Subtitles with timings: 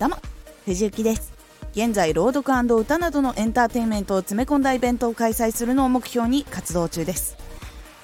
[0.00, 0.16] どうも
[0.64, 1.30] 藤幸です。
[1.72, 7.36] 現在朗読歌などのエンターテインメントを詰め込んだイベントを開催するのを目標に活動中です。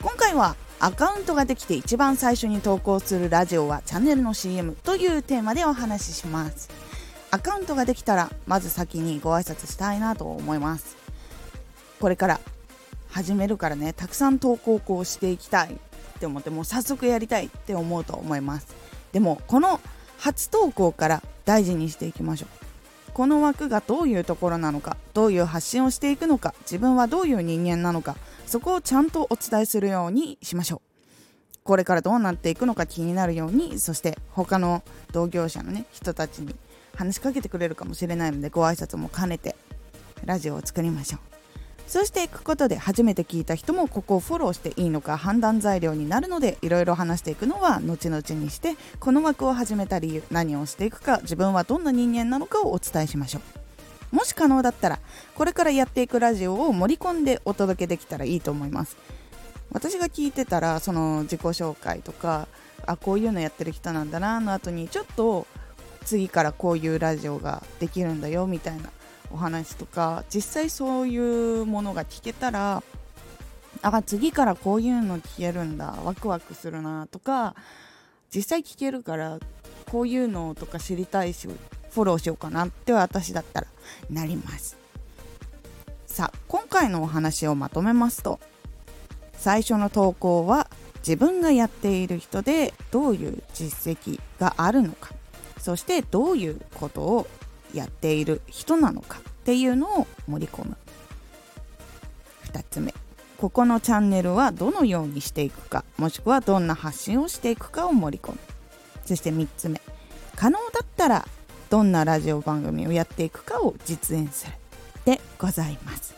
[0.00, 6.70] 今回はアカウントができて一番最初に投稿するラジオはチャンネルの CM というテーマでお話しします。
[7.30, 10.96] アカウントができたらまず先にご挨拶したいなと思います。
[12.00, 12.40] これから
[13.10, 18.68] 始めるからねたくさん投稿をしていきたいって思ってもう早速やりたいって思うと思います。
[19.12, 19.78] でもこの
[20.22, 23.12] 初投稿から大事にしていきましょう。
[23.12, 31.58] この枠がどういうところなのかどういう発信をしていくのか自分はどういう人間なのかそこをちゃんとお伝えするようにしましょう。
[31.64, 36.54] これからどうなっていくのか気になるようにそして他の同業者のね人たちに
[36.94, 39.56] 話しかけてくれるかもしれないのでご挨拶も兼ねて
[40.24, 41.20] ラジオを作りましょう。
[41.86, 53.40] そうしていくことで初めて聞いた人もここをフォローしていいのか判断材料になるのでいろいろ話していくのは後々にしてこの枠を始めた理由何をしていくか自分はどんな人間なのかをお伝えしましょ
[54.12, 54.16] う。
[54.16, 55.00] もし可能だったら
[55.34, 58.96] これからやっていくラジオを盛り込んでお届けできたらいいと思います。
[59.70, 62.46] 私が聞いてたらその自己紹介とか
[62.86, 65.46] あこういうのやってる人なんだなの後にちょっと
[66.04, 68.90] 次からこういうラジオができるんだよみたいな
[69.32, 72.82] お話とか実際そういうものが聞けたら
[73.82, 77.54] あ次からこういうの聞けるんだワクワクするなとか
[78.34, 79.38] 実際聞けるから
[79.90, 81.48] こういうのとか知りたいし
[81.90, 83.66] フォローしようかなって私だったら
[84.08, 84.82] なります。
[86.06, 88.38] さあ今回のお話をまとめますと
[89.32, 95.14] 最初の投稿は自分がやっている人でどういう実績があるのか
[95.58, 97.26] そしてどういうことを
[97.74, 100.76] やっている人なのかっていうのを盛り込む。
[102.52, 102.94] 2つ目。
[103.38, 105.84] ここのチャンネルはどのようにしていくか。
[105.96, 108.38] もしくはどんな発信をしていくかを盛り込む。
[109.04, 109.80] そして3つ目。
[110.36, 111.26] 可能だったら
[111.70, 114.52] どんなラジオ番組をやっていくかを実演する。
[115.04, 116.14] でございます。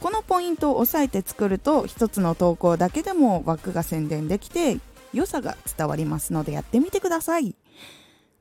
[0.00, 4.78] このポイントを押さえて作ると1つの投稿だけでも枠が宣伝できて
[5.14, 7.54] 良さが伝わりますのでやってみてください。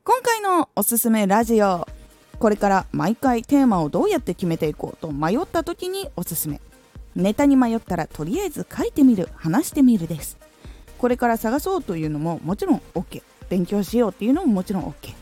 [0.04, 1.88] 今回のおすすめラジオ。
[2.44, 6.60] これから毎回テーマをどうやって決めていこうと迷った時におすすめ。
[7.16, 10.38] ネタに迷ったらとりあえず書いてみる話してみるです。
[10.98, 15.14] これから探そうというのももちろん OK 勉強しようっていうのももちろん OK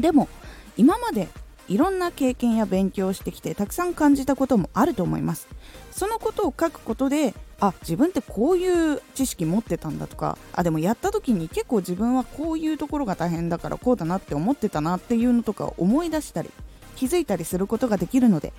[0.00, 0.28] でも
[0.76, 1.26] 今まで
[1.66, 5.48] いろんな経験や勉強をしてきてたくさん感じたこともあると思います。
[5.90, 16.50] そのことを書くことであ自分ってこういう知識持ってたんだとかあでもやった時に結構自分はこういうところが大変だからこうだなって思ってたなっていうのとか思い出したり
[16.96, 18.52] 気づいたりすることができるので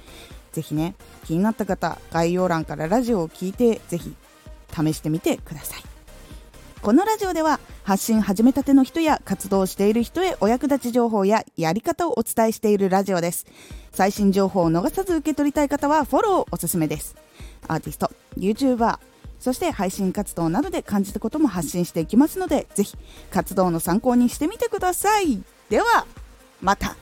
[0.54, 4.16] ぜひね気になった方概要欄からラジオを聞いてぜひ
[4.74, 5.84] 試してみてください。
[6.82, 13.46] このラジオでは発信始めたての人や活動している人へお役立ち情報ややり方をお伝えしているラジオです。
[13.92, 17.16] 最新情報を逃さず受け取りたい方はフォローおすすめです。
[17.68, 19.00] アーティスト YouTuber
[19.40, 22.96] そして配信活動などで感じたことも発信していきますのでぜひ
[23.30, 25.44] 活動の参考にしてみてください。
[25.70, 26.06] では
[26.62, 26.96] また。